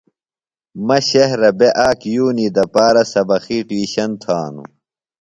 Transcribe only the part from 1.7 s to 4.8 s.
آک یُونی دپارہ سبقی ٹِیوشن تھانوۡ۔